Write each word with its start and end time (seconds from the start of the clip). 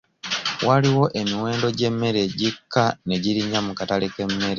Waliwo 0.67 1.05
emiwendo 1.19 1.67
gy'emmere 1.77 2.19
egikka 2.27 2.83
ne 3.07 3.17
girinya 3.23 3.59
mu 3.67 3.71
katale 3.79 4.07
k'emmere. 4.13 4.49